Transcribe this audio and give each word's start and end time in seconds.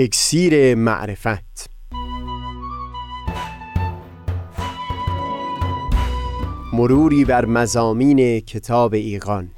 اکسیر 0.00 0.74
معرفت. 0.74 1.70
مروری 6.72 7.24
بر 7.24 7.44
مزامین 7.44 8.40
کتاب 8.40 8.94
ایقان 8.94 9.50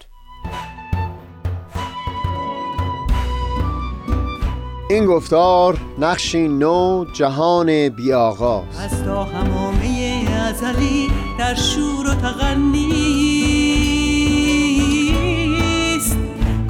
این 4.90 5.06
گفتار 5.06 5.78
نقشی 5.98 6.48
نو 6.48 7.04
جهان 7.12 7.88
بی 7.88 8.12
از 8.12 9.04
تا 9.04 9.24
همامه 9.24 10.24
ازلی 10.48 11.08
در 11.38 11.54
شور 11.54 12.06
و 12.10 12.14
تغنیست 12.14 13.40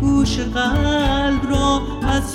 گوش 0.01 0.39
قلب 0.39 1.51
را 1.51 1.83
از 2.03 2.35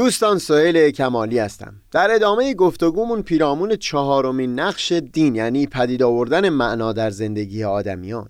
دوستان 0.00 0.38
سهیل 0.38 0.90
کمالی 0.90 1.38
هستم. 1.38 1.74
در 1.90 2.08
ادامه 2.10 2.54
گفتگومون 2.54 3.22
پیرامون 3.22 3.76
چهارمین 3.76 4.60
نقش 4.60 4.92
دین 4.92 5.34
یعنی 5.34 5.66
پدید 5.66 6.02
آوردن 6.02 6.48
معنا 6.48 6.92
در 6.92 7.10
زندگی 7.10 7.64
آدمیان. 7.64 8.28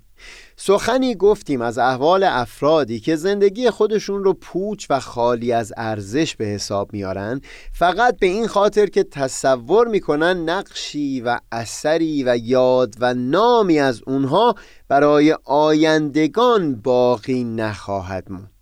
سخنی 0.57 1.15
گفتیم 1.15 1.61
از 1.61 1.79
احوال 1.79 2.23
افرادی 2.25 3.01
که 3.01 3.17
زندگی 3.17 3.71
خودشون 3.71 4.25
رو 4.25 4.33
پوچ 4.33 4.87
و 4.91 5.01
خالی 5.01 5.53
از 5.53 5.73
ارزش 5.77 6.37
به 6.37 6.45
حساب 6.45 6.93
میارن 6.93 7.41
فقط 7.73 8.19
به 8.19 8.27
این 8.27 8.47
خاطر 8.47 8.87
که 8.87 9.03
تصور 9.03 9.89
می‌کنن 9.89 10.49
نقشی 10.49 11.21
و 11.21 11.39
اثری 11.53 12.25
و 12.27 12.37
یاد 12.37 12.95
و 13.01 13.15
نامی 13.15 13.79
از 13.79 14.03
اونها 14.07 14.55
برای 14.89 15.37
آیندگان 15.45 16.75
باقی 16.75 17.45
نخواهد 17.45 18.33
موند. 18.33 18.60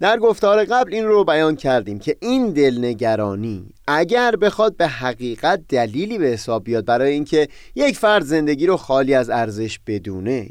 در 0.00 0.18
گفتار 0.18 0.64
قبل 0.64 0.94
این 0.94 1.04
رو 1.04 1.24
بیان 1.24 1.56
کردیم 1.56 1.98
که 1.98 2.16
این 2.20 2.50
دلنگرانی 2.50 3.74
اگر 3.88 4.36
بخواد 4.36 4.76
به 4.76 4.88
حقیقت 4.88 5.60
دلیلی 5.68 6.18
به 6.18 6.26
حساب 6.26 6.64
بیاد 6.64 6.84
برای 6.84 7.12
اینکه 7.12 7.48
یک 7.74 7.96
فرد 7.96 8.24
زندگی 8.24 8.66
رو 8.66 8.76
خالی 8.76 9.14
از 9.14 9.30
ارزش 9.30 9.78
بدونه 9.86 10.50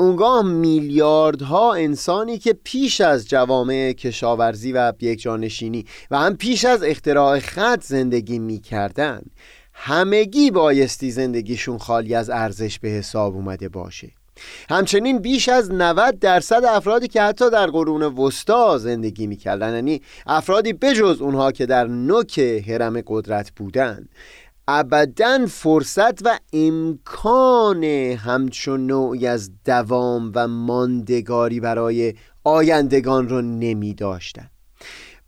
اونگاه 0.00 0.42
میلیاردها 0.42 1.74
انسانی 1.74 2.38
که 2.38 2.52
پیش 2.64 3.00
از 3.00 3.28
جوامع 3.28 3.92
کشاورزی 3.92 4.72
و 4.72 4.92
یکجانشینی 5.00 5.84
و 6.10 6.18
هم 6.18 6.36
پیش 6.36 6.64
از 6.64 6.82
اختراع 6.82 7.38
خط 7.38 7.82
زندگی 7.82 8.38
می‌کردن 8.38 9.22
همگی 9.72 10.50
بایستی 10.50 11.10
زندگیشون 11.10 11.78
خالی 11.78 12.14
از 12.14 12.30
ارزش 12.30 12.78
به 12.78 12.88
حساب 12.88 13.34
اومده 13.34 13.68
باشه. 13.68 14.21
همچنین 14.70 15.18
بیش 15.18 15.48
از 15.48 15.72
90 15.72 16.18
درصد 16.18 16.64
افرادی 16.64 17.08
که 17.08 17.22
حتی 17.22 17.50
در 17.50 17.66
قرون 17.66 18.02
وسطا 18.02 18.78
زندگی 18.78 19.26
می‌کردن 19.26 19.74
یعنی 19.74 20.02
افرادی 20.26 20.72
بجز 20.72 21.20
اونها 21.20 21.52
که 21.52 21.66
در 21.66 21.86
نوک 21.86 22.38
حرم 22.38 23.02
قدرت 23.06 23.50
بودن 23.56 24.08
ابدا 24.68 25.46
فرصت 25.46 26.26
و 26.26 26.38
امکان 26.52 27.84
همچون 27.84 28.86
نوعی 28.86 29.26
از 29.26 29.50
دوام 29.64 30.32
و 30.34 30.48
ماندگاری 30.48 31.60
برای 31.60 32.14
آیندگان 32.44 33.28
رو 33.28 33.42
نمی 33.42 33.94
داشتن 33.94 34.51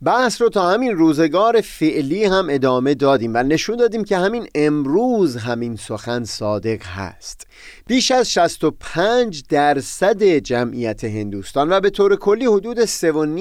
بحث 0.05 0.43
رو 0.43 0.49
تا 0.49 0.71
همین 0.71 0.91
روزگار 0.91 1.61
فعلی 1.61 2.25
هم 2.25 2.47
ادامه 2.51 2.95
دادیم 2.95 3.35
و 3.35 3.43
نشون 3.43 3.77
دادیم 3.77 4.05
که 4.05 4.17
همین 4.17 4.49
امروز 4.55 5.37
همین 5.37 5.77
سخن 5.77 6.25
صادق 6.25 6.83
هست. 6.83 7.47
بیش 7.87 8.11
از 8.11 8.31
65 8.33 9.43
درصد 9.49 10.23
جمعیت 10.23 11.05
هندوستان 11.05 11.73
و 11.73 11.81
به 11.81 11.91
طور 11.91 12.17
کلی 12.17 12.47
حدود 12.47 12.85
3.5 12.85 12.91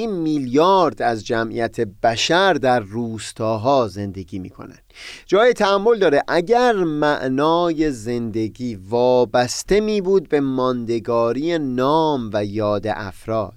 میلیارد 0.07 1.01
از 1.01 1.25
جمعیت 1.25 1.79
بشر 1.79 2.53
در 2.53 2.79
روستاها 2.79 3.87
زندگی 3.87 4.39
می 4.39 4.49
کنند 4.49 4.83
جای 5.25 5.53
تحمل 5.53 5.99
داره 5.99 6.23
اگر 6.27 6.73
معنای 6.73 7.91
زندگی 7.91 8.75
وابسته 8.75 9.79
می 9.79 10.01
بود 10.01 10.29
به 10.29 10.39
ماندگاری 10.39 11.57
نام 11.57 12.29
و 12.33 12.45
یاد 12.45 12.87
افراد. 12.87 13.53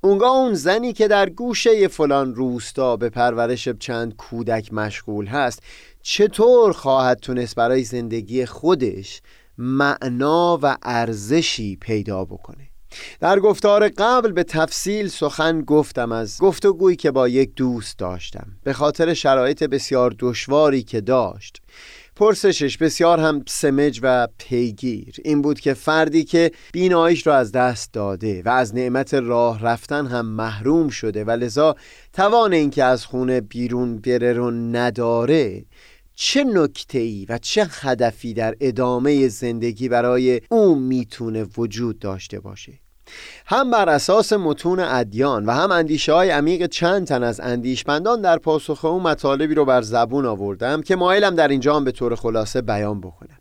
اونگاه 0.00 0.30
اون 0.30 0.54
زنی 0.54 0.92
که 0.92 1.08
در 1.08 1.28
گوشه 1.28 1.88
فلان 1.88 2.34
روستا 2.34 2.96
به 2.96 3.08
پرورش 3.08 3.68
چند 3.68 4.16
کودک 4.16 4.72
مشغول 4.72 5.26
هست 5.26 5.62
چطور 6.02 6.72
خواهد 6.72 7.18
تونست 7.20 7.54
برای 7.54 7.82
زندگی 7.82 8.46
خودش 8.46 9.22
معنا 9.58 10.58
و 10.62 10.76
ارزشی 10.82 11.76
پیدا 11.76 12.24
بکنه؟ 12.24 12.70
در 13.20 13.40
گفتار 13.40 13.88
قبل 13.88 14.32
به 14.32 14.44
تفصیل 14.44 15.08
سخن 15.08 15.60
گفتم 15.60 16.12
از 16.12 16.38
گفتگویی 16.38 16.96
که 16.96 17.10
با 17.10 17.28
یک 17.28 17.54
دوست 17.54 17.98
داشتم 17.98 18.46
به 18.64 18.72
خاطر 18.72 19.14
شرایط 19.14 19.62
بسیار 19.62 20.14
دشواری 20.18 20.82
که 20.82 21.00
داشت. 21.00 21.62
پرسشش 22.20 22.76
بسیار 22.76 23.20
هم 23.20 23.44
سمج 23.48 24.00
و 24.02 24.28
پیگیر. 24.38 25.16
این 25.24 25.42
بود 25.42 25.60
که 25.60 25.74
فردی 25.74 26.24
که 26.24 26.50
بینایش 26.72 27.26
را 27.26 27.36
از 27.36 27.52
دست 27.52 27.92
داده 27.92 28.42
و 28.42 28.48
از 28.48 28.74
نعمت 28.74 29.14
راه 29.14 29.62
رفتن 29.62 30.06
هم 30.06 30.26
محروم 30.26 30.88
شده 30.88 31.24
و 31.24 31.30
لذا 31.30 31.76
توان 32.12 32.52
اینکه 32.52 32.84
از 32.84 33.06
خونه 33.06 33.40
بیرون 33.40 33.96
بره 33.96 34.32
رو 34.32 34.50
نداره 34.50 35.64
چه 36.14 36.44
نکته 36.44 36.98
ای 36.98 37.26
و 37.28 37.38
چه 37.38 37.66
هدفی 37.70 38.34
در 38.34 38.56
ادامه 38.60 39.28
زندگی 39.28 39.88
برای 39.88 40.40
او 40.50 40.74
می‌تونه 40.74 41.46
وجود 41.56 41.98
داشته 41.98 42.40
باشه؟ 42.40 42.72
هم 43.46 43.70
بر 43.70 43.88
اساس 43.88 44.32
متون 44.32 44.80
ادیان 44.80 45.46
و 45.46 45.50
هم 45.50 45.70
اندیشه 45.70 46.12
های 46.12 46.30
عمیق 46.30 46.66
چند 46.66 47.06
تن 47.06 47.22
از 47.22 47.40
اندیشمندان 47.40 48.20
در 48.20 48.38
پاسخ 48.38 48.84
او 48.84 49.00
مطالبی 49.00 49.54
رو 49.54 49.64
بر 49.64 49.82
زبون 49.82 50.26
آوردم 50.26 50.82
که 50.82 50.96
مایلم 50.96 51.34
در 51.34 51.48
اینجا 51.48 51.76
هم 51.76 51.84
به 51.84 51.92
طور 51.92 52.14
خلاصه 52.14 52.62
بیان 52.62 53.00
بکنم. 53.00 53.36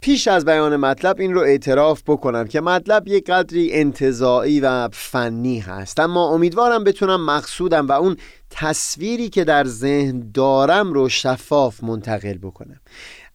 پیش 0.00 0.28
از 0.28 0.44
بیان 0.44 0.76
مطلب 0.76 1.20
این 1.20 1.34
رو 1.34 1.40
اعتراف 1.40 2.02
بکنم 2.06 2.46
که 2.46 2.60
مطلب 2.60 3.08
یک 3.08 3.30
قدری 3.30 3.72
انتظاعی 3.72 4.60
و 4.60 4.88
فنی 4.92 5.58
هست 5.58 6.00
اما 6.00 6.28
امیدوارم 6.28 6.84
بتونم 6.84 7.24
مقصودم 7.24 7.88
و 7.88 7.92
اون 7.92 8.16
تصویری 8.50 9.28
که 9.28 9.44
در 9.44 9.64
ذهن 9.64 10.30
دارم 10.34 10.92
رو 10.92 11.08
شفاف 11.08 11.84
منتقل 11.84 12.38
بکنم. 12.38 12.80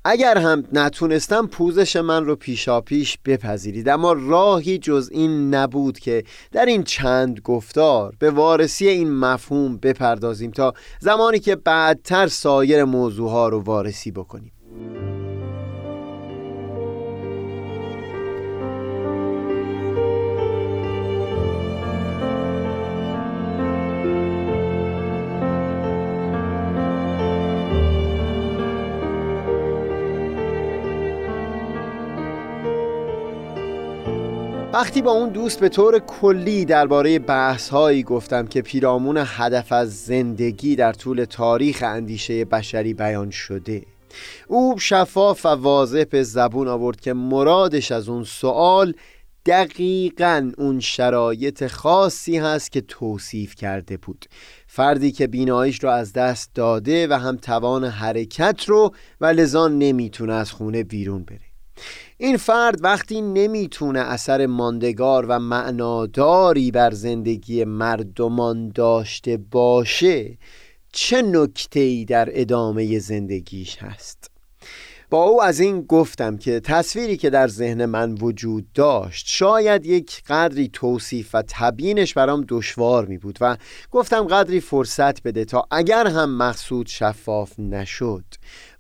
اگر 0.05 0.37
هم 0.37 0.63
نتونستم 0.73 1.47
پوزش 1.47 1.95
من 1.95 2.25
رو 2.25 2.35
پیشا 2.35 2.81
پیش 2.81 3.17
بپذیرید. 3.25 3.89
اما 3.89 4.13
راهی 4.13 4.77
جز 4.77 5.09
این 5.11 5.53
نبود 5.55 5.99
که 5.99 6.23
در 6.51 6.65
این 6.65 6.83
چند 6.83 7.39
گفتار 7.39 8.15
به 8.19 8.31
وارسی 8.31 8.87
این 8.87 9.11
مفهوم 9.11 9.77
بپردازیم 9.77 10.51
تا 10.51 10.73
زمانی 10.99 11.39
که 11.39 11.55
بعدتر 11.55 12.27
سایر 12.27 12.83
موضوعها 12.83 13.49
رو 13.49 13.59
وارسی 13.59 14.11
بکنیم. 14.11 14.51
وقتی 34.73 35.01
با 35.01 35.11
اون 35.11 35.29
دوست 35.29 35.59
به 35.59 35.69
طور 35.69 35.99
کلی 35.99 36.65
درباره 36.65 37.19
بحث 37.19 37.69
هایی 37.69 38.03
گفتم 38.03 38.47
که 38.47 38.61
پیرامون 38.61 39.23
هدف 39.25 39.71
از 39.71 40.05
زندگی 40.05 40.75
در 40.75 40.93
طول 40.93 41.25
تاریخ 41.25 41.83
اندیشه 41.85 42.45
بشری 42.45 42.93
بیان 42.93 43.29
شده 43.29 43.81
او 44.47 44.79
شفاف 44.79 45.45
و 45.45 45.49
واضح 45.49 46.03
به 46.09 46.23
زبون 46.23 46.67
آورد 46.67 47.01
که 47.01 47.13
مرادش 47.13 47.91
از 47.91 48.09
اون 48.09 48.23
سوال 48.23 48.93
دقیقا 49.45 50.51
اون 50.57 50.79
شرایط 50.79 51.67
خاصی 51.67 52.37
هست 52.37 52.71
که 52.71 52.81
توصیف 52.81 53.55
کرده 53.55 53.97
بود. 53.97 54.25
فردی 54.67 55.11
که 55.11 55.27
بینایش 55.27 55.83
رو 55.83 55.89
از 55.89 56.13
دست 56.13 56.51
داده 56.55 57.07
و 57.07 57.13
هم 57.13 57.37
توان 57.37 57.85
حرکت 57.85 58.63
رو 58.67 58.91
و 59.21 59.25
لذا 59.25 59.67
نمی‌تونه 59.67 60.33
از 60.33 60.51
خونه 60.51 60.83
بیرون 60.83 61.23
بره. 61.23 61.52
این 62.17 62.37
فرد 62.37 62.83
وقتی 62.83 63.21
نمی‌تونه 63.21 63.99
اثر 63.99 64.45
ماندگار 64.45 65.25
و 65.25 65.39
معناداری 65.39 66.71
بر 66.71 66.91
زندگی 66.91 67.63
مردمان 67.63 68.69
داشته 68.69 69.37
باشه 69.37 70.37
چه 70.91 71.21
نکته 71.21 71.79
ای 71.79 72.05
در 72.05 72.29
ادامه 72.31 72.99
زندگیش 72.99 73.77
هست؟ 73.77 74.33
با 75.13 75.23
او 75.23 75.43
از 75.43 75.59
این 75.59 75.81
گفتم 75.81 76.37
که 76.37 76.59
تصویری 76.59 77.17
که 77.17 77.29
در 77.29 77.47
ذهن 77.47 77.85
من 77.85 78.11
وجود 78.11 78.71
داشت 78.73 79.25
شاید 79.27 79.85
یک 79.85 80.23
قدری 80.27 80.69
توصیف 80.73 81.35
و 81.35 81.43
تبیینش 81.47 82.13
برام 82.13 82.45
دشوار 82.47 83.05
می 83.05 83.17
بود 83.17 83.37
و 83.41 83.57
گفتم 83.91 84.23
قدری 84.23 84.59
فرصت 84.59 85.23
بده 85.23 85.45
تا 85.45 85.67
اگر 85.71 86.07
هم 86.07 86.37
مقصود 86.37 86.87
شفاف 86.87 87.59
نشد. 87.59 88.25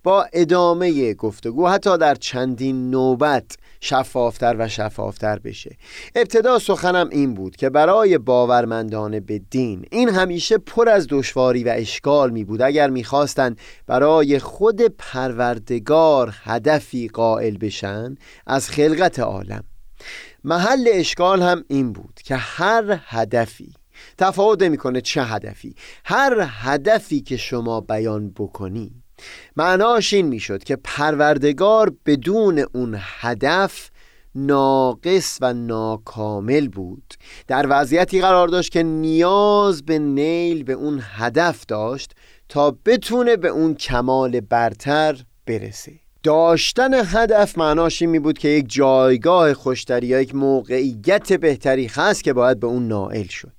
با 0.03 0.27
ادامه 0.33 1.13
گفتگو 1.13 1.67
حتی 1.67 1.97
در 1.97 2.15
چندین 2.15 2.89
نوبت 2.89 3.57
شفافتر 3.79 4.55
و 4.59 4.67
شفافتر 4.67 5.39
بشه. 5.39 5.77
ابتدا 6.15 6.59
سخنم 6.59 7.09
این 7.11 7.33
بود 7.33 7.55
که 7.55 7.69
برای 7.69 8.17
باورمندان 8.17 9.19
به 9.19 9.39
دین 9.39 9.85
این 9.91 10.09
همیشه 10.09 10.57
پر 10.57 10.89
از 10.89 11.07
دشواری 11.09 11.63
و 11.63 11.73
اشکال 11.75 12.29
می 12.29 12.43
بود. 12.43 12.61
اگر 12.61 12.89
می‌خواستند 12.89 13.59
برای 13.87 14.39
خود 14.39 14.81
پروردگار 14.81 16.33
هدفی 16.43 17.07
قائل 17.07 17.57
بشن 17.57 18.15
از 18.47 18.69
خلقت 18.69 19.19
عالم. 19.19 19.63
محل 20.43 20.89
اشکال 20.91 21.41
هم 21.41 21.63
این 21.67 21.93
بود 21.93 22.19
که 22.23 22.35
هر 22.35 22.99
هدفی 23.05 23.73
تفاوت 24.17 24.63
می‌کنه 24.63 25.01
چه 25.01 25.23
هدفی 25.23 25.75
هر 26.05 26.47
هدفی 26.49 27.21
که 27.21 27.37
شما 27.37 27.81
بیان 27.81 28.29
بکنی 28.29 29.02
معناش 29.55 30.13
این 30.13 30.27
می‌شد 30.27 30.63
که 30.63 30.75
پروردگار 30.75 31.93
بدون 32.05 32.65
اون 32.73 32.97
هدف 32.99 33.89
ناقص 34.35 35.37
و 35.41 35.53
ناکامل 35.53 36.67
بود. 36.67 37.13
در 37.47 37.65
وضعیتی 37.69 38.21
قرار 38.21 38.47
داشت 38.47 38.71
که 38.71 38.83
نیاز 38.83 39.85
به 39.85 39.99
نیل 39.99 40.63
به 40.63 40.73
اون 40.73 41.01
هدف 41.03 41.65
داشت 41.65 42.11
تا 42.49 42.77
بتونه 42.85 43.35
به 43.35 43.47
اون 43.47 43.75
کمال 43.75 44.39
برتر 44.39 45.23
برسه. 45.45 46.02
داشتن 46.23 46.93
هدف 46.93 47.57
معناش 47.57 48.01
این 48.01 48.11
می 48.11 48.19
بود 48.19 48.37
که 48.37 48.47
یک 48.47 48.65
جایگاه 48.67 49.53
خوشتری 49.53 50.07
یا 50.07 50.21
یک 50.21 50.35
موقعیت 50.35 51.33
بهتری 51.33 51.85
هست 51.85 52.23
که 52.23 52.33
باید 52.33 52.59
به 52.59 52.67
اون 52.67 52.87
نائل 52.87 53.27
شد. 53.27 53.51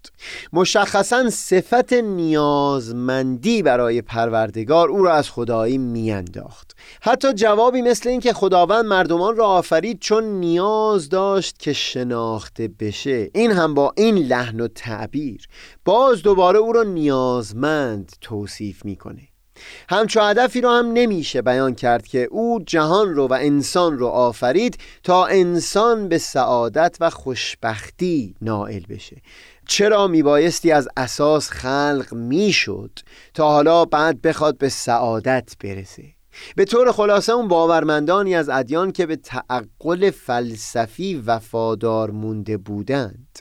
مشخصا 0.53 1.31
صفت 1.31 1.93
نیازمندی 1.93 3.63
برای 3.63 4.03
پروردگار 4.03 4.89
او 4.89 5.03
را 5.03 5.13
از 5.13 5.31
خدایی 5.31 5.79
میانداخت. 5.79 6.77
حتی 7.03 7.33
جوابی 7.33 7.83
مثل 7.83 8.09
این 8.09 8.21
که 8.21 8.33
خداوند 8.33 8.85
مردمان 8.85 9.37
را 9.37 9.47
آفرید 9.47 9.99
چون 10.01 10.25
نیاز 10.25 11.09
داشت 11.09 11.59
که 11.59 11.73
شناخته 11.73 12.69
بشه. 12.81 13.31
این 13.35 13.51
هم 13.51 13.75
با 13.75 13.93
این 13.97 14.19
لحن 14.19 14.61
و 14.61 14.69
تعبیر 14.69 15.47
باز 15.85 16.23
دوباره 16.23 16.59
او 16.59 16.73
را 16.73 16.83
نیازمند 16.83 18.13
توصیف 18.21 18.85
می‌کنه. 18.85 19.34
همچو 19.89 20.21
هدفی 20.21 20.61
رو 20.61 20.71
هم 20.71 20.93
نمیشه 20.93 21.43
بیان 21.43 21.75
کرد 21.75 22.07
که 22.07 22.29
او 22.31 22.61
جهان 22.67 23.15
رو 23.15 23.27
و 23.27 23.33
انسان 23.33 23.99
رو 23.99 24.07
آفرید 24.07 24.79
تا 25.03 25.27
انسان 25.27 26.09
به 26.09 26.19
سعادت 26.19 26.97
و 27.01 27.11
خوشبختی 27.11 28.35
نائل 28.43 28.83
بشه. 28.89 29.17
چرا 29.67 30.07
میبایستی 30.07 30.73
از 30.73 30.89
اساس 30.97 31.51
خلق 31.51 32.15
می‌شد 32.15 32.99
تا 33.35 33.51
حالا 33.51 33.85
بعد 33.85 34.23
بخواد 34.23 34.59
به 34.59 34.69
سعادت 34.69 35.53
برسه؟ 35.65 36.05
به 36.57 36.65
طور 36.65 36.93
خلاصه 36.93 37.33
اون 37.33 37.49
باورمندانی 37.49 38.35
از 38.35 38.49
ادیان 38.49 38.93
که 38.93 39.07
به 39.07 39.17
تعقل 39.17 40.11
فلسفی 40.11 41.23
وفادار 41.27 42.11
مونده 42.11 42.57
بودند. 42.57 43.39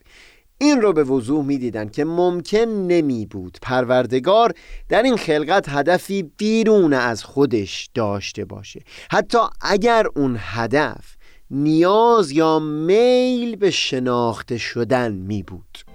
این 0.63 0.81
رو 0.81 0.93
به 0.93 1.03
وضوح 1.03 1.45
می‌دیدند 1.45 1.91
که 1.91 2.05
ممکن 2.05 2.57
نمی 2.57 3.25
بود 3.25 3.57
پروردگار 3.61 4.53
در 4.89 5.03
این 5.03 5.17
خلقت 5.17 5.69
هدفی 5.69 6.31
بیرون 6.37 6.93
از 6.93 7.23
خودش 7.23 7.89
داشته 7.93 8.45
باشه. 8.45 8.81
حتی 9.11 9.37
اگر 9.61 10.07
اون 10.15 10.35
هدف 10.39 11.15
نیاز 11.51 12.31
یا 12.31 12.59
میل 12.59 13.55
به 13.55 13.71
شناخته 13.71 14.57
شدن 14.57 15.11
می 15.11 15.43
بود 15.43 15.92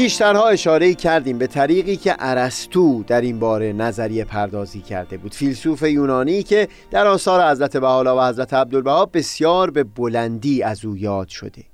پیشترها 0.00 0.48
اشاره 0.48 0.94
کردیم 0.94 1.38
به 1.38 1.46
طریقی 1.46 1.96
که 1.96 2.16
ارسطو 2.18 3.04
در 3.06 3.20
این 3.20 3.38
باره 3.38 3.72
نظریه 3.72 4.24
پردازی 4.24 4.80
کرده 4.80 5.16
بود. 5.16 5.34
فیلسوف 5.34 5.82
یونانی 5.82 6.42
که 6.42 6.68
در 6.90 7.06
آثار 7.06 7.50
حضرت 7.50 7.76
بحالا 7.76 8.16
و 8.16 8.20
حضرت 8.20 8.54
عبدالبها 8.54 9.06
بسیار 9.06 9.70
به 9.70 9.84
بلندی 9.84 10.62
از 10.62 10.84
او 10.84 10.96
یاد 10.96 11.28
شده. 11.28 11.64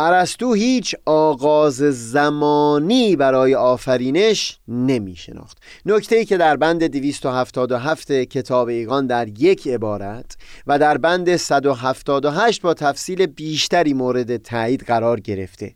ارسطو 0.00 0.52
هیچ 0.52 0.94
آغاز 1.06 1.76
زمانی 2.10 3.16
برای 3.16 3.54
آفرینش 3.54 4.58
نمی 4.68 5.16
شناخت 5.16 5.58
نکته 5.86 6.16
ای 6.16 6.24
که 6.24 6.36
در 6.36 6.56
بند 6.56 6.86
277 6.86 8.12
کتاب 8.12 8.68
ایگان 8.68 9.06
در 9.06 9.28
یک 9.28 9.68
عبارت 9.68 10.36
و 10.66 10.78
در 10.78 10.98
بند 10.98 11.36
178 11.36 12.62
با 12.62 12.74
تفصیل 12.74 13.26
بیشتری 13.26 13.94
مورد 13.94 14.36
تایید 14.36 14.82
قرار 14.82 15.20
گرفته. 15.20 15.74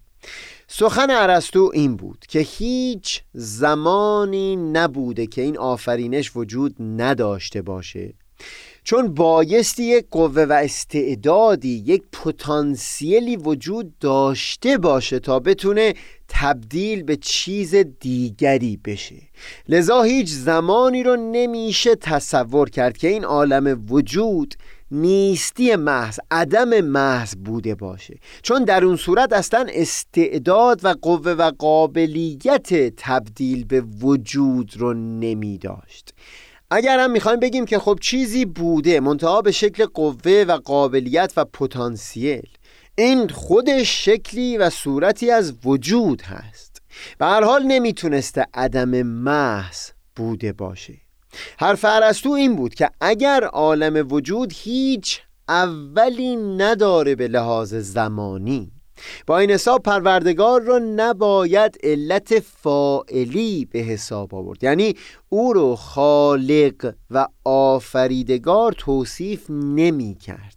سخن 0.68 1.10
ارسطو 1.10 1.70
این 1.74 1.96
بود 1.96 2.24
که 2.28 2.38
هیچ 2.38 3.22
زمانی 3.32 4.56
نبوده 4.56 5.26
که 5.26 5.42
این 5.42 5.58
آفرینش 5.58 6.36
وجود 6.36 6.76
نداشته 6.80 7.62
باشه. 7.62 8.14
چون 8.84 9.14
بایستی 9.14 9.82
یک 9.82 10.06
قوه 10.10 10.42
و 10.42 10.52
استعدادی 10.52 11.82
یک 11.86 12.02
پتانسیلی 12.12 13.36
وجود 13.36 13.98
داشته 13.98 14.78
باشه 14.78 15.18
تا 15.18 15.40
بتونه 15.40 15.94
تبدیل 16.28 17.02
به 17.02 17.16
چیز 17.16 17.74
دیگری 17.74 18.76
بشه. 18.84 19.22
لذا 19.68 20.02
هیچ 20.02 20.28
زمانی 20.28 21.02
رو 21.02 21.16
نمیشه 21.16 21.94
تصور 21.94 22.70
کرد 22.70 22.98
که 22.98 23.08
این 23.08 23.24
عالم 23.24 23.86
وجود 23.90 24.54
نیستی 24.90 25.76
محض 25.76 26.18
عدم 26.30 26.80
محض 26.80 27.34
بوده 27.34 27.74
باشه. 27.74 28.18
چون 28.42 28.64
در 28.64 28.84
اون 28.84 28.96
صورت 28.96 29.32
اصلا 29.32 29.66
استعداد 29.68 30.84
و 30.84 30.94
قوه 31.02 31.32
و 31.32 31.50
قابلیت 31.58 32.96
تبدیل 32.96 33.64
به 33.64 33.80
وجود 33.80 34.76
رو 34.76 34.94
نمی 34.94 35.58
داشت 35.58 36.14
اگر 36.70 36.98
هم 36.98 37.10
می‌خوایم 37.10 37.40
بگیم 37.40 37.64
که 37.64 37.78
خب 37.78 37.98
چیزی 38.00 38.44
بوده 38.44 39.00
منتها 39.00 39.42
به 39.42 39.52
شکل 39.52 39.84
قوه 39.84 40.44
و 40.48 40.52
قابلیت 40.64 41.32
و 41.36 41.44
پتانسیل 41.44 42.48
این 42.98 43.28
خودش 43.28 44.04
شکلی 44.04 44.56
و 44.56 44.70
صورتی 44.70 45.30
از 45.30 45.54
وجود 45.64 46.22
هست. 46.22 46.82
به 47.18 47.26
هر 47.26 47.44
حال 47.44 47.62
نمی‌تونسته 47.62 48.46
عدم 48.54 49.02
محض 49.02 49.90
بوده 50.16 50.52
باشه. 50.52 51.05
حرف 51.58 51.84
ارسطو 51.84 52.30
این 52.30 52.56
بود 52.56 52.74
که 52.74 52.90
اگر 53.00 53.44
عالم 53.44 54.12
وجود 54.12 54.52
هیچ 54.56 55.20
اولی 55.48 56.36
نداره 56.36 57.14
به 57.14 57.28
لحاظ 57.28 57.74
زمانی 57.74 58.72
با 59.26 59.38
این 59.38 59.50
حساب 59.50 59.82
پروردگار 59.82 60.62
را 60.62 60.78
نباید 60.78 61.78
علت 61.82 62.40
فائلی 62.40 63.64
به 63.64 63.78
حساب 63.78 64.34
آورد. 64.34 64.64
یعنی 64.64 64.94
او 65.28 65.52
رو 65.52 65.76
خالق 65.76 66.94
و 67.10 67.26
آفریدگار 67.44 68.72
توصیف 68.72 69.50
نمی 69.50 70.14
کرد 70.14 70.55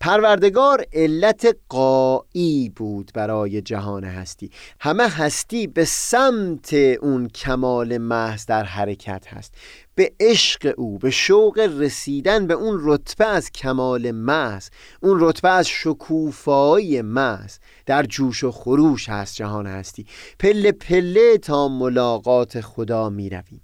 پروردگار 0.00 0.84
علت 0.92 1.56
قایی 1.68 2.68
بود 2.76 3.10
برای 3.14 3.62
جهان 3.62 4.04
هستی. 4.04 4.50
همه 4.80 5.08
هستی 5.08 5.66
به 5.66 5.84
سمت 5.84 6.74
اون 6.74 7.28
کمال 7.28 7.98
محض 7.98 8.46
در 8.46 8.64
حرکت 8.64 9.26
هست. 9.28 9.54
به 9.94 10.12
عشق 10.20 10.74
او 10.76 10.98
به 10.98 11.10
شوق 11.10 11.58
رسیدن 11.78 12.46
به 12.46 12.54
اون 12.54 12.78
رتبه 12.82 13.26
از 13.26 13.50
کمال 13.52 14.10
محض 14.10 14.68
اون 15.02 15.18
رتبه 15.20 15.48
از 15.48 15.68
شکوفایی 15.68 17.02
محض 17.02 17.58
در 17.86 18.02
جوش 18.02 18.44
و 18.44 18.50
خروش 18.50 19.08
هست 19.08 19.34
جهان 19.34 19.66
هستی. 19.66 20.06
پله 20.38 20.72
پله 20.72 21.38
تا 21.38 21.68
ملاقات 21.68 22.60
خدا 22.60 23.10
می 23.10 23.30
رویم 23.30 23.60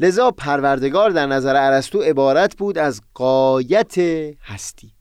لذا 0.00 0.30
پروردگار 0.30 1.10
در 1.10 1.26
نظر 1.26 1.56
ارسطو 1.56 2.02
عبارت 2.02 2.56
بود 2.56 2.78
از 2.78 3.00
قایت 3.14 3.98
هستی. 4.42 4.92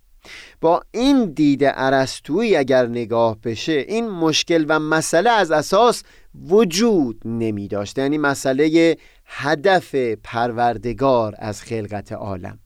با 0.61 0.81
این 0.91 1.25
دید 1.25 1.65
عرستویی 1.65 2.55
اگر 2.55 2.87
نگاه 2.87 3.37
بشه 3.43 3.85
این 3.87 4.09
مشکل 4.09 4.65
و 4.67 4.79
مسئله 4.79 5.29
از 5.29 5.51
اساس 5.51 6.03
وجود 6.47 7.21
نمی 7.25 7.67
داشت 7.67 7.97
یعنی 7.97 8.17
مسئله 8.17 8.97
هدف 9.25 9.95
پروردگار 10.23 11.35
از 11.37 11.61
خلقت 11.61 12.11
عالم. 12.11 12.59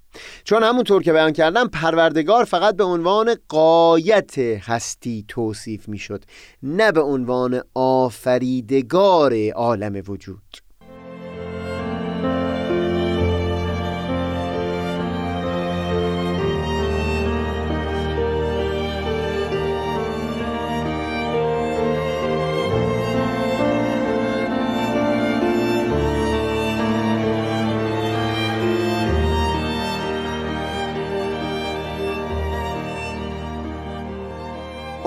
چون 0.43 0.63
همونطور 0.63 1.03
که 1.03 1.13
بیان 1.13 1.31
کردم 1.33 1.67
پروردگار 1.67 2.43
فقط 2.43 2.75
به 2.75 2.83
عنوان 2.83 3.35
قایت 3.47 4.37
هستی 4.37 5.25
توصیف 5.27 5.89
می 5.89 5.97
شد 5.97 6.23
نه 6.63 6.91
به 6.91 7.01
عنوان 7.01 7.61
آفریدگار 7.73 9.49
عالم 9.49 10.03
وجود. 10.07 10.64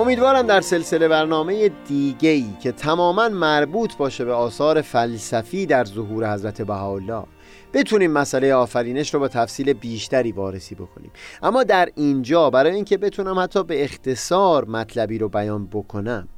امیدوارم 0.09 0.47
در 0.47 0.61
سلسله 0.61 1.09
برنامه 1.09 1.69
دیگه 1.69 2.31
ای 2.31 2.47
که 2.63 2.73
تماما 2.73 3.29
مربوط 3.29 3.97
باشه 3.97 4.25
به 4.25 4.33
آثار 4.33 4.83
فلسفی 4.83 5.67
در 5.67 5.85
ظهور 5.85 6.35
حضرت 6.35 6.63
بهاءالله 6.63 7.25
بتونیم 7.73 8.11
مسئله 8.11 8.55
آفرینش 8.55 9.15
رو 9.15 9.21
با 9.21 9.29
تفصیل 9.29 9.73
بیشتری 9.73 10.33
وارسی 10.33 10.75
بکنیم. 10.75 11.11
اما 11.43 11.65
در 11.65 11.89
اینجا 11.95 12.51
برای 12.51 12.75
اینکه 12.75 12.97
بتونم 12.99 13.39
حتی 13.39 13.65
به 13.65 13.85
اختصار 13.85 14.65
مطلبی 14.65 15.19
رو 15.19 15.29
بیان 15.29 15.67
بکنم 15.67 16.29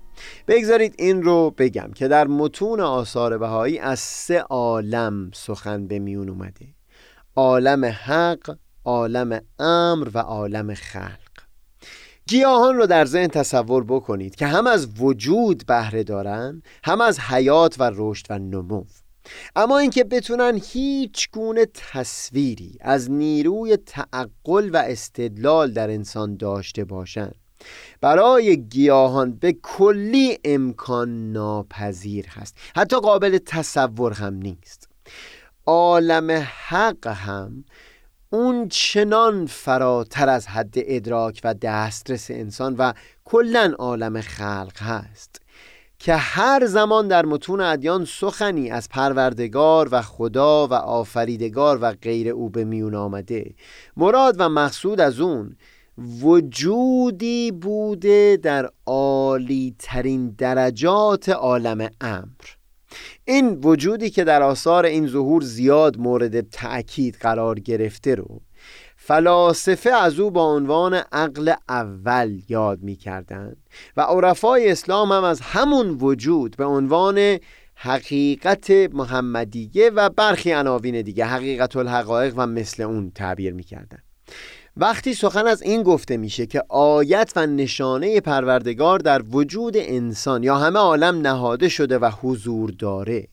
بگذارید 0.48 0.94
این 0.98 1.22
رو 1.22 1.54
بگم 1.58 1.90
که 1.94 2.08
در 2.08 2.26
متون 2.26 2.80
آثار 2.80 3.38
بهایی 3.38 3.78
از 3.78 3.98
سه 3.98 4.38
عالم 4.38 5.30
سخن 5.34 5.86
به 5.86 5.98
میون 5.98 6.28
اومده. 6.28 6.66
عالم 7.36 7.84
حق، 7.84 8.56
عالم 8.84 9.40
امر 9.58 10.08
و 10.14 10.18
عالم 10.18 10.74
خلق. 10.74 11.29
گیاهان 12.30 12.76
رو 12.76 12.86
در 12.86 13.04
ذهن 13.04 13.26
تصور 13.26 13.84
بکنید 13.84 14.34
که 14.34 14.46
هم 14.46 14.66
از 14.66 14.88
وجود 15.00 15.66
بهره 15.66 16.02
دارن 16.02 16.62
هم 16.84 17.00
از 17.00 17.20
حیات 17.20 17.76
و 17.78 17.90
رشد 17.94 18.26
و 18.30 18.38
نمو. 18.38 18.84
اما 19.56 19.78
اینکه 19.78 20.04
بتونن 20.04 20.60
هیچ 20.64 21.30
گونه 21.30 21.66
تصویری 21.92 22.78
از 22.80 23.10
نیروی 23.10 23.76
تعقل 23.76 24.70
و 24.72 24.76
استدلال 24.76 25.72
در 25.72 25.90
انسان 25.90 26.36
داشته 26.36 26.84
باشند 26.84 27.34
برای 28.00 28.56
گیاهان 28.56 29.32
به 29.32 29.52
کلی 29.62 30.38
امکان 30.44 31.32
ناپذیر 31.32 32.26
هست. 32.28 32.56
حتی 32.76 32.96
قابل 32.96 33.38
تصور 33.38 34.12
هم 34.12 34.34
نیست. 34.34 34.88
عالم 35.66 36.46
حق 36.68 37.06
هم 37.06 37.64
اون 38.32 38.68
چنان 38.68 39.46
فراتر 39.46 40.28
از 40.28 40.46
حد 40.46 40.74
ادراک 40.76 41.40
و 41.44 41.54
دسترس 41.54 42.30
انسان 42.30 42.76
و 42.78 42.92
کلا 43.24 43.74
عالم 43.78 44.20
خلق 44.20 44.76
هست 44.78 45.42
که 45.98 46.14
هر 46.14 46.66
زمان 46.66 47.08
در 47.08 47.26
متون 47.26 47.60
ادیان 47.60 48.04
سخنی 48.04 48.70
از 48.70 48.88
پروردگار 48.88 49.88
و 49.92 50.02
خدا 50.02 50.66
و 50.66 50.74
آفریدگار 50.74 51.78
و 51.82 51.92
غیر 51.92 52.28
او 52.28 52.50
به 52.50 52.64
میون 52.64 52.94
آمده 52.94 53.54
مراد 53.96 54.36
و 54.38 54.48
مقصود 54.48 55.00
از 55.00 55.20
اون 55.20 55.56
وجودی 56.22 57.52
بوده 57.52 58.38
در 58.42 58.70
عالی 58.86 59.74
ترین 59.78 60.30
درجات 60.30 61.28
عالم 61.28 61.90
امر. 62.00 62.59
این 63.24 63.60
وجودی 63.64 64.10
که 64.10 64.24
در 64.24 64.42
آثار 64.42 64.86
این 64.86 65.06
ظهور 65.06 65.42
زیاد 65.42 65.98
مورد 65.98 66.40
تأکید 66.40 67.16
قرار 67.20 67.58
گرفته 67.58 68.14
رو 68.14 68.40
فلاسفه 68.96 69.90
از 69.90 70.20
او 70.20 70.30
با 70.30 70.44
عنوان 70.44 70.94
عقل 70.94 71.52
اول 71.68 72.40
یاد 72.48 72.82
می 72.82 72.96
کردن 72.96 73.56
و 73.96 74.00
عرفای 74.00 74.70
اسلام 74.70 75.12
هم 75.12 75.24
از 75.24 75.40
همون 75.40 75.90
وجود 75.90 76.56
به 76.56 76.64
عنوان 76.64 77.38
حقیقت 77.74 78.70
محمدیه 78.70 79.90
و 79.90 80.08
برخی 80.08 80.52
عناوین 80.52 81.02
دیگه 81.02 81.24
حقیقت 81.24 81.76
الحقایق 81.76 82.34
و 82.36 82.46
مثل 82.46 82.82
اون 82.82 83.10
تعبیر 83.14 83.54
می 83.54 83.62
کردن. 83.62 83.98
وقتی 84.80 85.14
سخن 85.14 85.46
از 85.46 85.62
این 85.62 85.82
گفته 85.82 86.16
میشه 86.16 86.46
که 86.46 86.62
آیت 86.68 87.32
و 87.36 87.46
نشانه 87.46 88.20
پروردگار 88.20 88.98
در 88.98 89.22
وجود 89.30 89.74
انسان 89.76 90.42
یا 90.42 90.56
همه 90.56 90.78
عالم 90.78 91.20
نهاده 91.20 91.68
شده 91.68 91.98
و 91.98 92.10
حضور 92.22 92.70
داره 92.70 93.28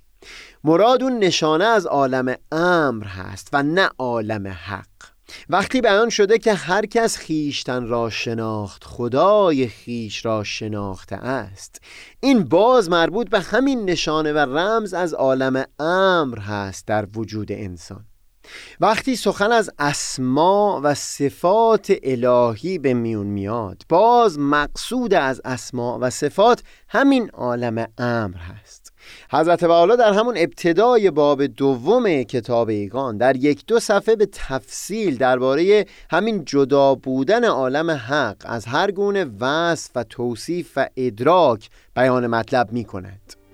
مراد 0.63 1.04
اون 1.04 1.20
نشانه 1.20 1.66
از 1.66 1.86
عالم 1.86 2.36
امر 2.51 3.06
هست 3.06 3.50
و 3.54 3.63
نه 3.63 3.89
عالم 3.98 4.48
حق. 4.48 4.88
وقتی 5.50 5.82
بیان 5.82 6.10
شده 6.10 6.38
که 6.38 6.54
هر 6.54 6.86
کس 6.86 7.18
خیشتن 7.18 7.88
را 7.88 8.10
شناخت 8.10 8.84
خدای 8.84 9.68
خیش 9.68 10.25
را 10.25 10.44
شناخته 10.44 11.16
است 11.16 11.82
این 12.20 12.44
باز 12.44 12.89
مربوط 12.89 13.30
به 13.30 13.39
همین 13.39 13.86
نشانه 13.89 14.34
و 14.34 14.38
رمز 14.38 14.94
از 14.94 15.13
عالم 15.13 15.66
امر 15.80 16.39
هست 16.39 16.88
در 16.88 17.08
وجود 17.16 17.51
انسان. 17.51 18.06
وقتی 18.80 19.16
سخن 19.16 19.51
از 19.51 19.70
اسما 19.80 20.82
و 20.84 20.94
صفات 20.94 21.94
الهی 22.04 22.77
به 22.77 22.94
میون 22.94 23.27
میاد 23.27 23.82
باز 23.89 24.39
مقصود 24.39 25.13
از 25.13 25.42
اسما 25.46 26.00
و 26.01 26.10
صفات 26.10 26.63
همین 26.89 27.30
عالم 27.30 27.88
امر 27.98 28.38
هست. 28.38 28.94
حضرت 29.32 29.63
والا 29.63 29.96
در 29.96 30.13
همون 30.13 30.38
ابتدای 30.38 31.12
باب 31.12 31.46
دوم 31.46 32.24
کتاب 32.24 32.70
ایگان 32.70 33.18
در 33.18 33.36
یک 33.36 33.66
دو 33.66 33.80
صفحه 33.80 34.16
به 34.16 34.25
تفصیل 34.32 35.18
درباره 35.18 35.86
همین 36.12 36.46
جدا 36.46 36.96
بودن 36.96 37.46
عالم 37.46 37.92
حق 37.92 38.38
از 38.46 38.66
هر 38.66 38.92
گونه 38.92 39.25
وصف 39.39 39.92
و 39.96 40.04
توصیف 40.04 40.72
و 40.75 40.89
ادراک 40.98 41.70
بیان 41.96 42.27
مطلب 42.27 42.72
می 42.72 42.86
کند 42.86 43.47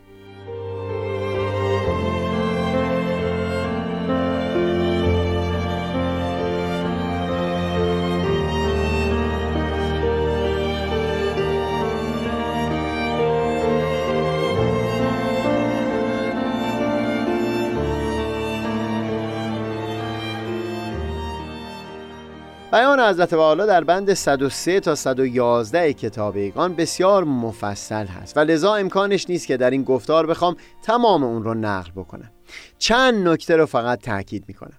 بیان 22.73 22.99
حضرت 22.99 23.33
والا 23.33 23.65
در 23.65 23.83
بند 23.83 24.13
103 24.13 24.79
تا 24.79 24.95
111 24.95 25.93
کتاب 25.93 26.35
ایگان 26.35 26.75
بسیار 26.75 27.23
مفصل 27.23 28.05
هست 28.05 28.37
و 28.37 28.39
لذا 28.39 28.75
امکانش 28.75 29.29
نیست 29.29 29.47
که 29.47 29.57
در 29.57 29.69
این 29.69 29.83
گفتار 29.83 30.27
بخوام 30.27 30.55
تمام 30.83 31.23
اون 31.23 31.43
رو 31.43 31.53
نقل 31.53 31.91
بکنم. 31.91 32.31
چند 32.77 33.27
نکته 33.27 33.55
رو 33.55 33.65
فقط 33.65 34.01
تاکید 34.01 34.45
می‌کنم. 34.47 34.77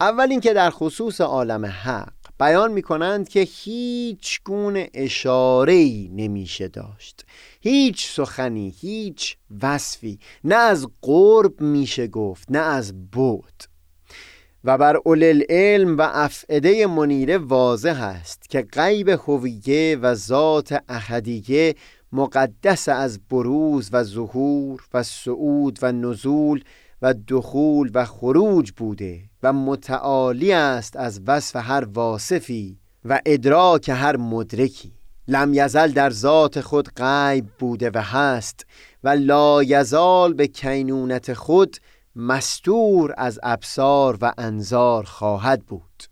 اول 0.00 0.30
اینکه 0.30 0.52
در 0.52 0.70
خصوص 0.70 1.20
عالم 1.20 1.66
حق 1.66 2.12
بیان 2.38 2.72
می‌کنند 2.72 3.28
که 3.28 3.40
هیچ 3.40 4.40
گونه 4.44 4.90
اشاره 4.94 6.08
نمیشه 6.12 6.68
داشت. 6.68 7.24
هیچ 7.60 8.10
سخنی 8.10 8.74
هیچ 8.80 9.36
وصفی. 9.62 10.18
نه 10.44 10.56
از 10.56 10.88
قرب 11.02 11.60
میشه 11.60 12.06
گفت 12.06 12.50
نه 12.50 12.58
از 12.58 13.10
بود 13.10 13.75
و 14.66 14.78
بر 14.78 14.96
اول 14.96 15.42
علم 15.48 15.98
و 15.98 16.02
افعده 16.02 16.86
منیره 16.86 17.38
واضح 17.38 18.02
است 18.02 18.50
که 18.50 18.62
غیب 18.62 19.08
هویه 19.08 19.98
و 20.02 20.14
ذات 20.14 20.82
احدیه 20.88 21.74
مقدس 22.12 22.88
از 22.88 23.20
بروز 23.30 23.90
و 23.92 24.02
ظهور 24.02 24.82
و 24.94 25.02
صعود 25.02 25.78
و 25.82 25.92
نزول 25.92 26.64
و 27.02 27.14
دخول 27.28 27.90
و 27.94 28.04
خروج 28.04 28.70
بوده 28.70 29.20
و 29.42 29.52
متعالی 29.52 30.52
است 30.52 30.96
از 30.96 31.20
وصف 31.26 31.56
هر 31.56 31.84
واصفی 31.84 32.78
و 33.04 33.20
ادراک 33.26 33.88
هر 33.88 34.16
مدرکی. 34.16 34.92
لم 35.28 35.54
یزل 35.54 35.92
در 35.92 36.10
ذات 36.10 36.60
خود 36.60 36.88
غیب 36.96 37.44
بوده 37.58 37.90
و 37.94 37.98
هست 37.98 38.66
و 39.04 39.08
لا 39.08 39.62
یزال 39.62 40.34
به 40.34 40.46
کینونت 40.46 41.32
خود 41.32 41.76
مستور 42.16 43.14
از 43.18 43.40
ابصار 43.42 44.18
و 44.20 44.32
انظار 44.38 45.04
خواهد 45.04 45.66
بود. 45.66 46.04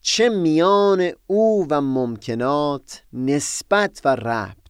چه 0.00 0.28
میان 0.28 1.10
او 1.26 1.66
و 1.70 1.80
ممکنات 1.80 3.02
نسبت 3.12 4.00
و 4.04 4.16
ربط 4.16 4.60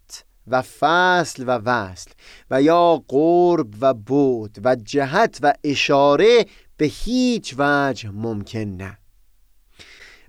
و 0.46 0.62
فصل 0.62 1.44
و 1.46 1.50
وصل 1.50 2.10
و 2.50 2.62
یا 2.62 3.02
قرب 3.08 3.74
و 3.80 3.94
بود 3.94 4.58
و 4.64 4.76
جهت 4.76 5.38
و 5.42 5.52
اشاره 5.64 6.46
به 6.76 6.86
هیچ 6.86 7.54
وجه 7.58 8.10
ممکن 8.10 8.58
نه. 8.58 8.99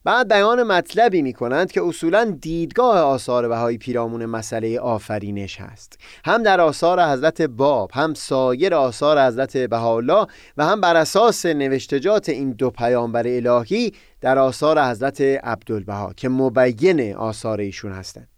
بعد 0.03 0.27
بیان 0.27 0.63
مطلبی 0.63 1.21
می 1.21 1.33
کنند 1.33 1.71
که 1.71 1.83
اصولا 1.83 2.37
دیدگاه 2.41 2.99
آثار 2.99 3.47
بهایی 3.47 3.77
پیرامون 3.77 4.25
مسئله 4.25 4.79
آفرینش 4.79 5.61
هست. 5.61 5.99
هم 6.25 6.43
در 6.43 6.61
آثار 6.61 7.03
حضرت 7.03 7.41
باب 7.41 7.91
هم 7.93 8.13
سایر 8.13 8.75
آثار 8.75 9.27
حضرت 9.27 9.57
بهاءالله 9.57 10.27
و 10.57 10.65
هم 10.65 10.81
بر 10.81 10.95
اساس 10.95 11.45
نوشتجات 11.45 12.29
این 12.29 12.51
دو 12.51 12.69
پیامبر 12.69 13.27
الهی 13.27 13.93
در 14.21 14.39
آثار 14.39 14.83
حضرت 14.83 15.21
عبدالبها 15.21 16.13
که 16.17 16.29
مبین 16.29 17.15
آثار 17.15 17.59
ایشون 17.59 17.91
هستند. 17.91 18.30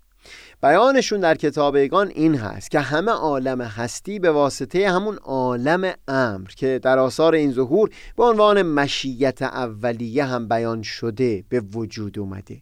بیانشون 0.64 1.20
در 1.20 1.36
کتابگان 1.36 2.08
این 2.08 2.36
هست 2.36 2.72
که 2.72 2.80
همه 2.80 3.12
عالم 3.12 3.62
هستی 3.62 4.20
به 4.20 4.32
واسطه 4.32 4.90
همون 4.90 5.16
عالم 5.16 5.94
امر 6.08 6.50
که 6.50 6.80
در 6.84 7.00
آثار 7.00 7.36
این 7.36 7.52
ظهور 7.52 7.90
به 8.18 8.24
عنوان 8.24 8.62
مشیت 8.62 9.42
اولیه 9.42 10.26
هم 10.26 10.48
بیان 10.48 10.82
شده 10.82 11.44
به 11.50 11.60
وجود 11.60 12.20
اومده 12.20 12.62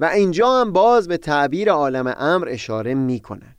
و 0.00 0.04
اینجا 0.04 0.60
هم 0.60 0.72
باز 0.72 1.08
به 1.08 1.16
تعبیر 1.16 1.70
عالم 1.70 2.14
امر 2.18 2.48
اشاره 2.48 2.94
می 2.94 3.20
کنن. 3.20 3.56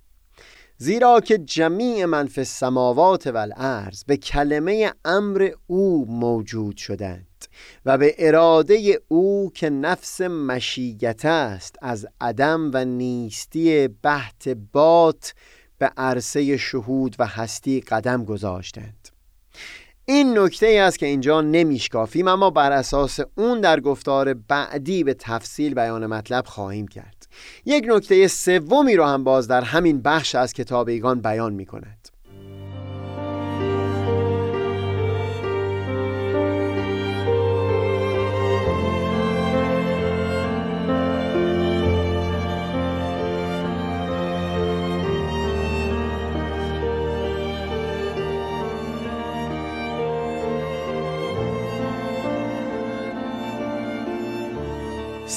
زیرا 0.77 1.19
که 1.19 1.37
جمیع 1.37 2.05
من 2.05 2.27
فی 2.27 2.41
السماوات 2.41 3.31
و 3.33 3.47
به 4.07 4.17
کلمه 4.17 4.93
امر 5.05 5.49
او 5.67 6.05
موجود 6.09 6.77
شدند 6.77 7.34
و 7.85 7.97
به 7.97 8.15
اراده 8.17 9.01
او 9.07 9.51
که 9.53 9.69
نفس 9.69 10.21
مشیت 10.21 11.25
است 11.25 11.75
از 11.81 12.07
عدم 12.21 12.71
و 12.73 12.85
نیستی 12.85 13.87
بحت 13.87 14.49
بات 14.73 15.33
به 15.77 15.91
عرصه 15.97 16.57
شهود 16.57 17.15
و 17.19 17.25
هستی 17.25 17.81
قدم 17.81 18.25
گذاشتند. 18.25 19.09
این 20.05 20.37
نکته 20.37 20.65
ای 20.65 20.77
است 20.77 20.99
که 20.99 21.05
اینجا 21.05 21.41
نمیشکافیم 21.41 22.27
اما 22.27 22.49
بر 22.49 22.71
اساس 22.71 23.19
اون 23.35 23.61
در 23.61 23.79
گفتار 23.79 24.33
بعدی 24.33 25.03
به 25.03 25.13
تفصیل 25.13 25.73
بیان 25.73 26.05
مطلب 26.05 26.45
خواهیم 26.45 26.87
کرد. 26.87 27.27
یک 27.65 27.85
نکته 27.87 28.27
سومی 28.27 28.95
رو 28.95 29.05
هم 29.05 29.23
باز 29.23 29.47
در 29.47 29.61
همین 29.61 30.01
بخش 30.01 30.35
از 30.35 30.53
کتاب 30.53 30.87
ایگان 30.87 31.21
بیان 31.21 31.53
می 31.53 31.65
کند 31.65 31.94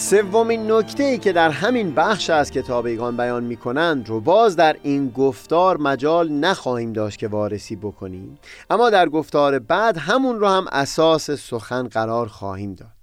سومین 0.08 0.72
نکته 0.72 1.02
ای 1.02 1.18
که 1.18 1.32
در 1.32 1.50
همین 1.50 1.94
بخش 1.94 2.30
از 2.30 2.50
کتابیگان 2.50 3.16
بیان 3.16 3.44
می 3.44 3.56
کنند 3.56 4.08
رو 4.08 4.20
باز 4.20 4.56
در 4.56 4.76
این 4.82 5.10
گفتار 5.10 5.76
مجال 5.76 6.32
نخواهیم 6.32 6.92
داشت 6.92 7.18
که 7.18 7.28
وارسی 7.28 7.76
بکنیم. 7.76 8.38
اما 8.70 8.90
در 8.90 9.08
گفتار 9.08 9.58
بعد 9.58 9.96
همون 9.96 10.40
رو 10.40 10.48
هم 10.48 10.66
اساس 10.72 11.30
سخن 11.30 11.88
قرار 11.88 12.26
خواهیم 12.28 12.74
داد. 12.74 12.97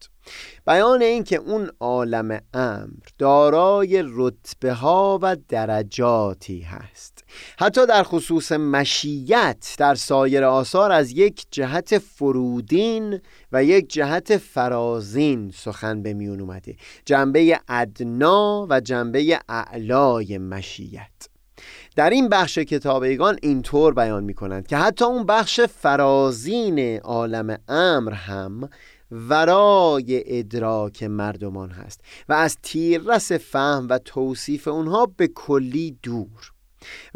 بیان 0.65 1.01
این 1.01 1.23
که 1.23 1.35
اون 1.35 1.71
عالم 1.79 2.41
امر 2.53 3.05
دارای 3.17 4.03
رتبه 4.07 4.73
ها 4.73 5.19
و 5.21 5.37
درجاتی 5.49 6.61
هست. 6.61 7.23
حتی 7.59 7.85
در 7.85 8.03
خصوص 8.03 8.51
مشیت 8.51 9.75
در 9.77 9.95
سایر 9.95 10.43
آثار 10.43 10.91
از 10.91 11.11
یک 11.11 11.45
جهت 11.51 11.97
فرودین 11.97 13.21
و 13.51 13.63
یک 13.63 13.89
جهت 13.89 14.37
فرازین 14.37 15.51
سخن 15.55 16.03
به 16.03 16.13
میون 16.13 16.41
اومده. 16.41 16.75
جنبه 17.05 17.59
ادنا 17.67 18.67
و 18.69 18.79
جنبه 18.79 19.39
اعلای 19.49 20.37
مشیت. 20.37 21.35
در 21.95 22.09
این 22.09 22.29
بخش 22.29 22.57
کتابیگان 22.57 23.37
اینطور 23.41 23.93
بیان 23.93 24.23
می 24.23 24.33
کنند 24.33 24.67
که 24.67 24.77
حتی 24.77 25.05
اون 25.05 25.25
بخش 25.25 25.59
فرازین 25.59 26.97
عالم 26.97 27.57
امر 27.67 28.11
هم 28.11 28.69
ورای 29.11 30.39
ادراک 30.39 31.03
مردمان 31.03 31.69
هست 31.69 32.01
و 32.29 32.33
از 32.33 32.57
تیررس 32.63 33.31
فهم 33.31 33.87
و 33.89 33.97
توصیف 33.97 34.67
اونها 34.67 35.05
به 35.17 35.27
کلی 35.27 35.97
دور. 36.03 36.51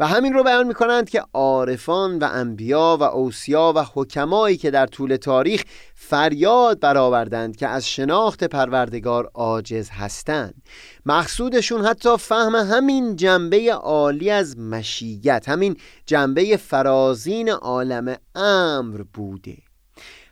و 0.00 0.06
همین 0.06 0.32
رو 0.32 0.44
بیان 0.44 0.66
می 0.66 0.74
کنند 0.74 1.10
که 1.10 1.22
عارفان 1.32 2.18
و 2.18 2.28
انبیا 2.32 2.96
و 3.00 3.02
اوسیا 3.02 3.72
و 3.76 3.84
حکمایی 3.94 4.56
که 4.56 4.70
در 4.70 4.86
طول 4.86 5.16
تاریخ 5.16 5.62
فریاد 5.94 6.80
برآوردند 6.80 7.56
که 7.56 7.68
از 7.68 7.88
شناخت 7.88 8.44
پروردگار 8.44 9.30
عاجز 9.34 9.88
هستند. 9.90 10.62
مقصودشون 11.06 11.84
حتی 11.84 12.16
فهم 12.16 12.54
همین 12.54 13.16
جنبه 13.16 13.72
عالی 13.72 14.30
از 14.30 14.58
مشیت 14.58 15.48
همین 15.48 15.76
جنبه 16.06 16.56
فرازین 16.56 17.50
عالم 17.50 18.16
امر 18.34 19.02
بوده. 19.14 19.69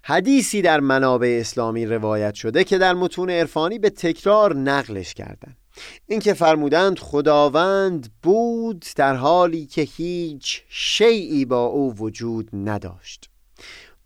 حدیثی 0.09 0.62
در 0.62 0.81
منابع 0.81 1.38
اسلامی 1.40 1.87
روایت 1.87 2.35
شده 2.35 2.64
که 2.64 2.79
در 2.79 2.94
متون 2.94 3.31
عرفانی 3.31 3.79
به 3.79 3.90
تکرار 3.90 4.57
نقلش 4.57 5.14
کردند 5.14 5.57
اینکه 6.07 6.35
فرمودند 6.35 6.99
خداوند 6.99 8.09
بود 8.23 8.85
در 8.97 9.14
حالی 9.14 9.66
که 9.66 9.83
هیچ 9.83 10.62
شیعی 10.68 11.44
با 11.44 11.64
او 11.64 11.94
وجود 11.94 12.49
نداشت. 12.53 13.31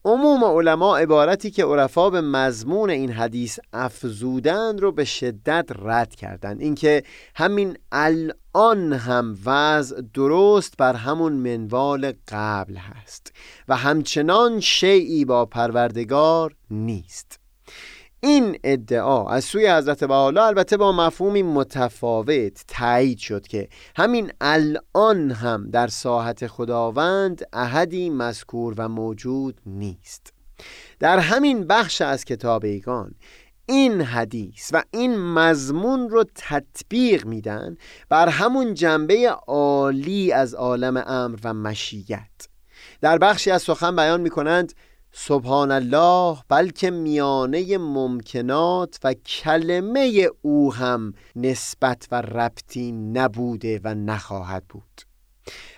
عموم 0.04 0.44
علما 0.44 0.96
عبارتی 0.96 1.50
که 1.50 1.64
عرفا 1.64 2.10
به 2.10 2.20
مضمون 2.20 2.90
این 2.90 3.12
حدیث 3.12 3.58
افزودند 3.72 4.80
رو 4.80 4.92
به 4.92 5.04
شدت 5.04 5.66
رد 5.78 6.14
کردند. 6.14 6.60
اینکه 6.60 7.02
همین 7.34 7.78
هم 8.54 9.38
وضع 9.44 10.00
درست 10.14 10.76
بر 10.76 10.94
همون 10.94 11.32
منوال 11.32 12.12
قبل 12.28 12.76
هست 12.76 13.32
و 13.68 13.76
همچنان 13.76 14.60
شیعی 14.60 15.24
با 15.24 15.46
پروردگار 15.46 16.54
نیست. 16.70 17.38
این 18.20 18.58
ادعا 18.64 19.28
از 19.28 19.44
سوی 19.44 19.68
حضرت 19.68 20.04
بحالا 20.04 20.46
البته 20.46 20.76
با 20.76 20.92
مفهومی 20.92 21.42
متفاوت 21.42 22.64
تایید 22.68 23.18
شد 23.18 23.46
که 23.46 23.68
همین 23.96 24.32
الان 24.40 25.30
هم 25.30 25.70
در 25.70 25.86
ساحت 25.86 26.46
خداوند 26.46 27.42
احدی 27.52 28.10
مذکور 28.10 28.74
و 28.78 28.88
موجود 28.88 29.60
نیست. 29.66 30.32
در 30.98 31.18
همین 31.18 31.66
بخش 31.66 32.00
از 32.00 32.24
کتاب 32.24 32.64
ایگان 32.64 33.14
این 33.66 34.00
حدیث 34.00 34.70
و 34.72 34.82
این 34.90 35.18
مضمون 35.18 36.10
رو 36.10 36.24
تطبیق 36.34 37.26
میدن 37.26 37.76
بر 38.08 38.28
همون 38.28 38.74
جنبه 38.74 39.28
عالی 39.46 40.32
از 40.32 40.54
عالم 40.54 41.04
امر 41.06 41.38
و 41.44 41.54
مشیت. 41.54 42.48
در 43.00 43.18
بخشی 43.18 43.50
از 43.50 43.62
سخن 43.62 43.96
بیان 43.96 44.20
می‌کنند 44.20 44.72
سبحان 45.12 45.70
الله 45.70 46.38
بلکه 46.48 46.90
میانه 46.90 47.78
ممکنات 47.78 48.98
و 49.04 49.14
کلمه 49.14 50.28
او 50.42 50.74
هم 50.74 51.12
نسبت 51.36 52.08
و 52.10 52.22
ربطی 52.22 52.92
نبوده 52.92 53.80
و 53.84 53.94
نخواهد 53.94 54.64
بود. 54.68 55.02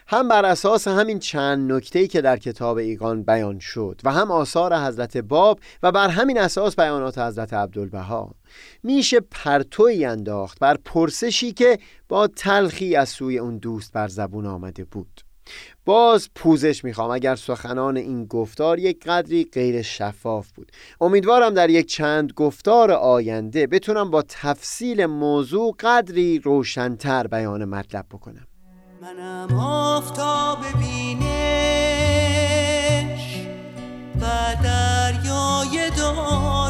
هم 0.07 0.29
بر 0.29 0.45
اساس 0.45 0.89
همین 0.89 1.19
چند 1.19 1.73
نکته 1.73 2.07
که 2.07 2.21
در 2.21 2.37
کتاب 2.37 2.77
ایگان 2.77 3.23
بیان 3.23 3.59
شد 3.59 4.01
و 4.05 4.13
هم 4.13 4.31
آثار 4.31 4.77
حضرت 4.77 5.17
باب 5.17 5.61
و 5.83 5.93
بر 5.93 6.09
همین 6.09 6.39
اساس 6.39 6.77
بیانات 6.77 7.19
حضرت 7.19 7.53
عبدالبها. 7.53 8.35
میشه 8.83 9.21
پرتوی 9.21 10.05
انداخت 10.05 10.59
بر 10.59 10.77
پرسشی 10.85 11.53
که 11.53 11.79
با 12.09 12.27
تلخی 12.27 12.97
از 12.97 13.09
سوی 13.09 13.39
اون 13.39 13.59
دوست 13.59 13.93
بر 13.93 14.09
زبون 14.09 14.47
آمده 14.47 14.85
بود. 14.85 15.21
باز 15.85 16.29
پوزش 16.35 16.85
می‌خوام 16.85 17.11
اگر 17.11 17.37
سخنان 17.37 17.97
این 17.97 18.27
گفتار 18.27 18.79
یک 18.79 19.05
قدری 19.05 19.49
غیر 19.53 19.83
شفاف 19.83 20.53
بود. 20.53 20.73
امیدوارم 21.01 21.55
در 21.55 21.71
یک 21.71 21.87
چند 21.87 22.33
گفتار 22.33 22.93
آینده 22.93 23.67
بتونم 23.67 24.11
با 24.11 24.25
تفصیل 24.29 25.07
موضوع 25.07 25.75
قدری 25.81 26.39
روشنتر 26.39 27.27
بیان 27.27 27.65
مطلب 27.65 28.07
بکنم. 28.11 28.47
منم 29.05 29.59
آفتاب 29.59 30.59
بینش 30.79 31.25
و 34.21 34.27
دریای 34.63 35.91
دانش 35.97 36.64